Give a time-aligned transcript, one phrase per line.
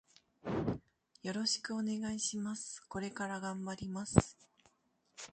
[1.21, 2.81] よろしくお願いします。
[2.87, 4.35] これから頑張ります。